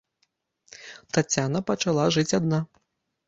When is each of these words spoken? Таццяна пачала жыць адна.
Таццяна 1.17 1.61
пачала 1.69 2.07
жыць 2.15 2.35
адна. 2.41 2.59